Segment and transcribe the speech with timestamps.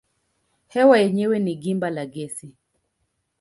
[0.67, 2.55] Hewa yenyewe ni gimba la gesi.